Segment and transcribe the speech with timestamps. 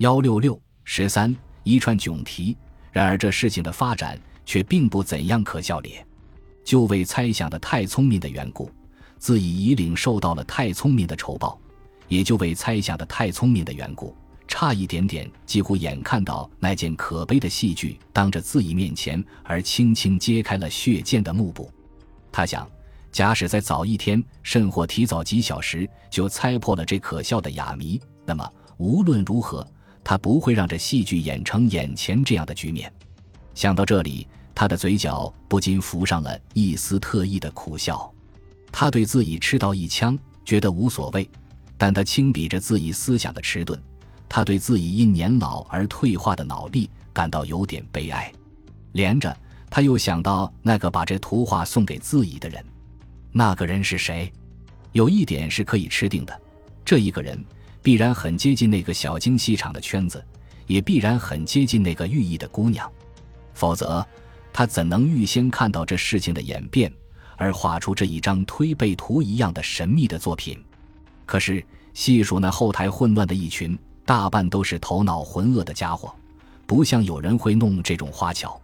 [0.00, 2.56] 幺六六十三一串囧题。
[2.90, 6.02] 然而这事情的发展却并不怎样可笑咧。
[6.64, 8.70] 就为猜想的太聪明的缘故，
[9.18, 11.60] 自己已领受到了太聪明的仇报；
[12.08, 14.16] 也就为猜想的太聪明的缘故，
[14.48, 21.70] 差一点点，几乎眼看到那件可悲的戏剧当着自己面前而轻轻揭开了血溅的幕布。
[22.32, 22.66] 他想。
[23.12, 29.66] 假使在早一天，甚或提早几小时就猜破了这可笑的哑谜，那么无论如何，
[30.10, 32.92] 他不会让这戏剧演成眼前这样的局面。
[33.54, 38.12] 想到这里，他的嘴角不禁浮上了一丝特意的苦笑。
[38.72, 41.30] 他对自己吃到一枪觉得无所谓，
[41.78, 43.80] 但他轻比着自己思想的迟钝，
[44.28, 48.32] 他对自己因年老而退化的脑力感到有点悲哀。
[48.94, 49.32] 连着，
[49.70, 52.60] 他又想到那个把这图画送给自己的人。
[53.30, 54.32] 那个人是谁？
[54.90, 56.40] 有一点是可以吃定的，
[56.84, 57.40] 这一个人
[57.82, 60.24] 必然很接近那个小京戏场的圈子，
[60.66, 62.90] 也必然很接近那个寓意的姑娘。
[63.54, 64.06] 否则，
[64.52, 66.92] 他怎能预先看到这事情的演变，
[67.36, 70.62] 而画出这一张推背图一样的神秘的作品？
[71.26, 71.64] 可是
[71.94, 76.14] 细数那后台混乱的一群，大半都是头脑浑噩的家伙，
[76.66, 78.60] 不像有人会弄这种花巧。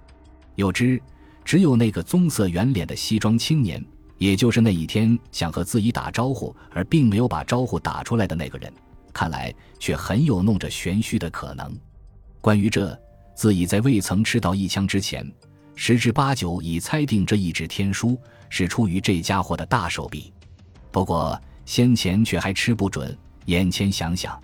[0.55, 1.01] 有之，
[1.45, 3.85] 只有那个棕色圆脸的西装青年。
[4.19, 8.73] 也就是那一天想和自己打招呼而并没有把招呼打出来的那个人，
[9.17, 11.75] 看来却很有弄着玄虚的可能。
[12.43, 12.95] 关于这，
[13.35, 15.27] 自己在未曾吃到一枪之前，
[15.75, 20.35] 十之八九已猜定这一纸天书是出于这家伙的大手笔。
[20.93, 24.39] 不过先前却还吃不准，眼前想想，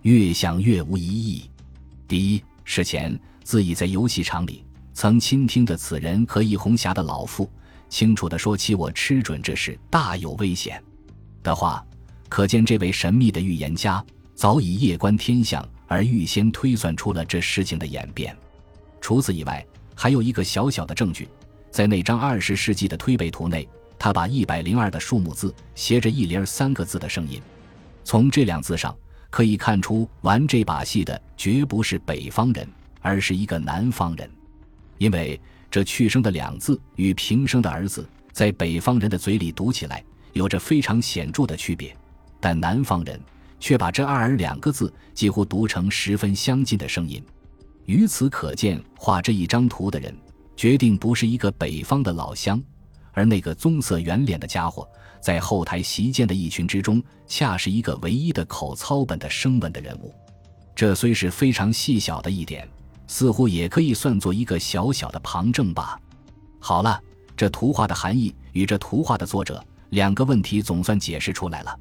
[0.00, 1.50] 越想越无疑义。
[2.08, 4.64] 第一，事前自己在游戏场里
[4.94, 7.50] 曾倾听着此人和易红霞的老妇。
[7.90, 10.82] 清楚地说起我吃准这事大有危险
[11.42, 11.85] 的话，
[12.28, 18.36] 可见这位神秘的预言家早已夜观天象，而预先推算出了这事情的演变。
[19.00, 21.28] 除此以外，还有一个小小的证据，
[21.70, 27.40] 在那张二十世纪的推背图内，他把一百零二的数目字斜着一连三个字的声音。
[28.04, 28.96] 从这两字上
[29.30, 32.68] 可以看出，玩这把戏的绝不是北方人，
[33.00, 34.30] 而是一个南方人，
[34.98, 35.40] 因为。
[35.68, 41.94] 这去声的两字与平声的儿子，在北方人的嘴里读起来有着非常显著的区别，
[42.46, 43.20] 但南方人
[43.58, 47.20] 却把这“二儿”两个字几乎读成十分相近的声音。
[47.86, 50.16] 由此可见，画这一张图的人
[50.54, 52.62] 决定不是一个北方的老乡，
[53.10, 54.88] 而那个棕色圆脸的家伙，
[55.20, 60.14] 在后台席间的一群之中，恰是一个唯一的口操本的声本的人物。
[60.72, 62.68] 这虽是非常细小的一点。
[63.08, 66.00] 似乎也可以算作一个小小的旁证吧。
[66.60, 67.00] 好了，
[67.36, 71.76] 这图画的含义与这图画的作者两个问题总算解释出来了。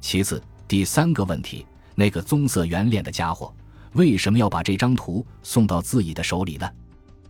[0.00, 3.52] 其次，第三个问题，那个棕色圆脸的家伙
[3.92, 6.68] 为什么要把这张图送到自己的手里呢？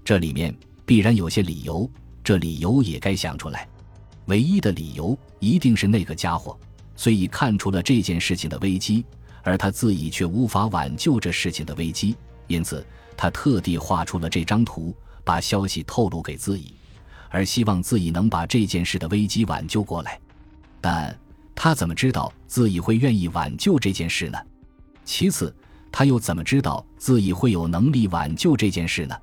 [0.05, 0.55] 这里面
[0.87, 1.91] 必然有些理由，
[2.23, 3.69] 这理由也该想出来。
[4.27, 6.59] 唯一的理由一定是那个家伙
[6.95, 9.05] 虽已看出了这件事情的危机，
[9.43, 12.17] 而他自己却无法挽救这事情的危机，
[12.47, 12.85] 因此。
[13.17, 14.95] 他特地画出了这张图，
[15.25, 16.73] 把消息透露给自己，
[17.29, 20.19] 而希望自己能把这件事的危机挽救过来。
[20.81, 21.15] 但
[21.63, 24.39] 他怎么知道自己会愿意挽救这件事呢？
[25.05, 25.55] 其次，
[25.93, 29.15] 他又怎么知道自己会有能力挽救这件事呢？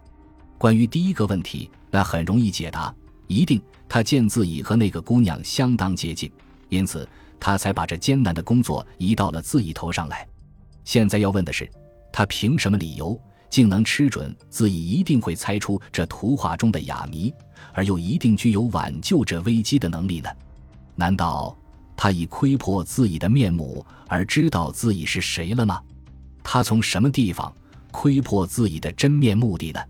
[0.56, 2.94] 关于第一个问题，那很容易解答，
[3.26, 3.60] 一定
[3.90, 6.32] 他见自己和那个姑娘相当接近，
[6.70, 7.10] 因此
[7.40, 10.24] 他才把这艰难的工作移到了自己头上来。
[10.86, 11.68] 现在要问的是，
[12.14, 13.20] 他凭什么理由？
[13.50, 17.34] 竟能吃准自己一定会猜出这图画中的哑谜，
[17.74, 20.30] 而又一定具有挽救这危机的能力呢？
[20.94, 21.58] 难道
[21.98, 25.82] 他已窥破自己的面目而知道自己是谁了吗？
[26.44, 27.54] 他从什么地方
[27.92, 29.82] 窥破自己的真面目的呢？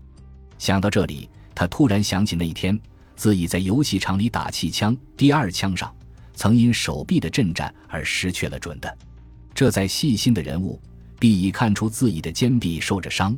[0.58, 2.76] 想到这里，他突然想起那一天
[3.14, 5.94] 自己在游戏场里打气枪第二枪上，
[6.34, 8.98] 曾因手臂的震颤而失去了准的。
[9.54, 10.80] 这在细心的人物
[11.18, 13.36] 必已看出自己的肩臂受着伤。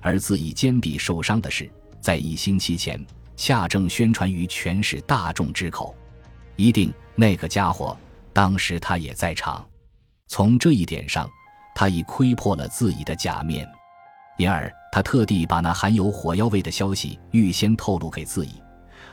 [0.00, 1.68] 而自己肩臂受伤的事，
[2.00, 3.04] 在一星期前
[3.36, 5.94] 恰正宣传于全市大众之口，
[6.54, 7.96] 一定那个家伙
[8.36, 9.66] 当时他也在场。
[10.28, 11.26] 从这一点上，
[11.74, 13.66] 他已窥破了自己的假面，
[14.36, 18.62] 因而他特地把那含有火药味的消息预先透露给自己，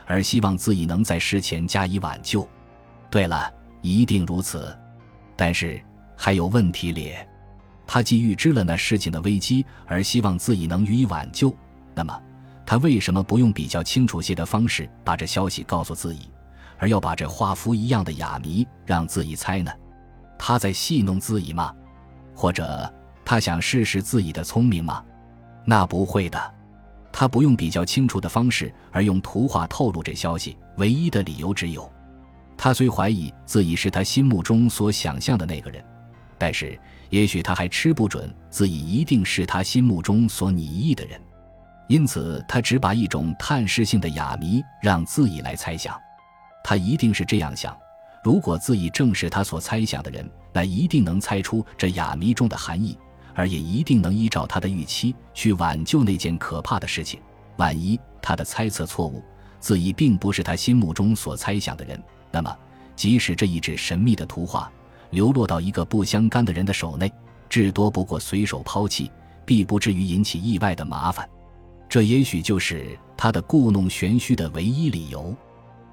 [0.04, 2.46] 而希望自己能在事前加以挽救。
[3.08, 3.50] 对了，
[3.80, 4.76] 一定如此，
[5.34, 5.80] 但是
[6.14, 7.26] 还有问题咧。
[7.86, 11.50] 他既预知了那事情的危机，而希望自己能予以挽救，
[11.94, 12.22] 那么
[12.66, 16.28] 他为什么不用比较清楚些的方式把这消息告诉自己，
[16.84, 19.72] 而要把这画符一样的哑谜让自己猜呢？
[20.38, 21.74] 他在戏弄自己吗？
[22.34, 22.92] 或者
[23.24, 25.02] 他想试试自己的聪明吗？
[25.64, 26.54] 那不会的。
[27.10, 31.90] 他不用比较清楚的方式，而用图画透露这消息，唯一的理由只有：
[32.54, 35.82] 他虽怀疑自己是他心目中所想象的那个人，
[36.36, 36.78] 但是
[37.08, 41.18] 也许他还吃不准自己一定是他心目中所拟意的人。
[41.88, 45.98] 因此，他只把一种探视性的哑谜让自己来猜想。
[46.64, 47.76] 他一定是这样想：
[48.24, 52.98] 如果自己正是他所猜想的人，那一定能猜出这哑谜中的含义，
[53.34, 57.20] 而也一定能依照他的预期去挽救那件可怕的事情。
[57.58, 59.22] 万一他的猜测错误，
[59.60, 62.02] 自己并不是他心目中所猜想的人，
[62.32, 62.56] 那么
[62.96, 64.72] 即使这一纸神秘的图画
[65.10, 67.12] 流落到一个不相干的人的手内，
[67.48, 69.10] 至多不过随手抛弃，
[69.44, 71.28] 必不至于引起意外的麻烦。
[71.90, 75.36] 这也许就是他的故弄玄虚的唯一理由。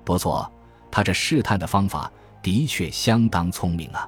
[0.03, 0.51] 不错，
[0.91, 2.11] 他这试探的方法
[2.41, 4.07] 的确相当聪明啊。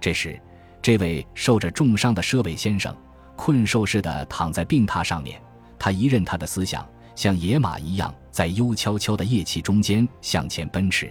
[0.00, 0.40] 这时，
[0.80, 2.96] 这位受着重伤的舍卫先生
[3.36, 5.40] 困兽似的躺在病榻上面，
[5.78, 11.10] 他一任他的思想像野马一样在幽悄悄的夜气中间向前奔驰。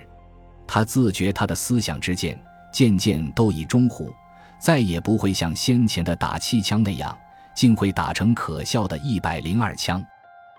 [0.67, 2.41] 他自觉他的思想之剑
[2.71, 4.13] 渐渐都已中虎，
[4.59, 7.17] 再也不会像先前的打气枪那样，
[7.53, 10.01] 竟会打成可笑的一百零二枪。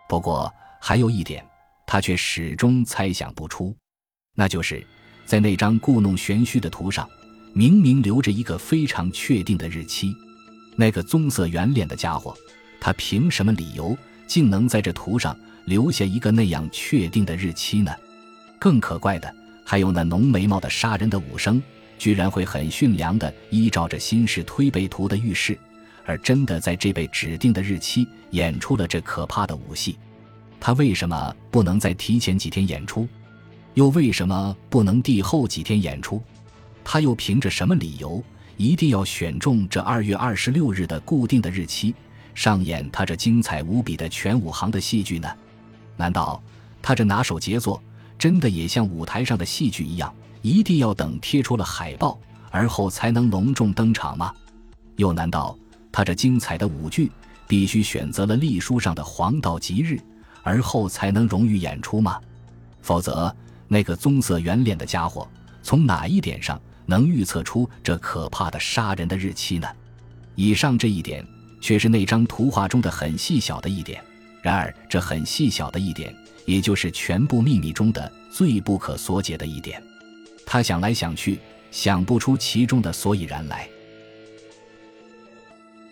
[0.08, 1.42] 不过还有一点，
[1.86, 3.74] 他却始终猜想不出，
[4.34, 4.84] 那就是
[5.24, 7.08] 在那张故弄玄虚的图上，
[7.52, 10.14] 明明留着一个非常确定的日期。
[10.74, 12.34] 那个棕色圆脸的家伙，
[12.80, 13.96] 他凭什么理由
[14.26, 17.92] 竟能在这图上留下一个那样确定的日期呢？
[18.58, 19.34] 更可怪的
[19.64, 21.62] 还有那浓眉毛的杀人的武生，
[21.98, 25.58] 居然会很驯良的依照着新式推背图的预示。
[26.04, 29.96] 而真的在这被指定的日期演出了这可怕的武戏，
[30.58, 33.06] 他为什么不能在提前几天演出？
[33.74, 36.22] 又为什么不能递后几天演出？
[36.84, 38.22] 他又凭着什么理由
[38.56, 41.94] 一定要选中这二月二十六日的固定的日期
[42.34, 45.28] 上演他这精彩无比的全武行的戏剧呢？
[45.96, 46.42] 难道
[46.80, 47.82] 他这拿手杰作
[48.18, 52.18] 真的也像舞台上的戏剧一样，一定要等贴出了海报
[52.50, 54.34] 而后才能隆重登场吗？
[54.96, 55.56] 又难道？
[55.90, 57.12] 他这精彩的舞剧
[57.46, 60.00] 必须选择了隶书上的黄道吉日，
[60.42, 62.18] 而后才能荣誉演出吗？
[62.80, 63.34] 否则，
[63.72, 65.26] 那个棕色圆脸的家伙
[65.62, 69.66] 从哪一点上能预测出这可怕的杀人的日期呢？
[70.34, 71.26] 以上这一点
[71.58, 74.04] 却是那张图画中的很细小的一点。
[74.42, 76.14] 然而，这很细小的一点，
[76.44, 79.82] 也就是全部秘密中的最不可所解的一点。
[80.44, 81.38] 他想来想去，
[81.70, 83.66] 想不出其中的所以然来。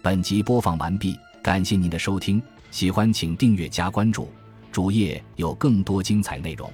[0.03, 4.29] 本集播放完毕，感谢您的收听，喜欢请订阅加关注，
[4.71, 6.71] 主页有更多精彩内容。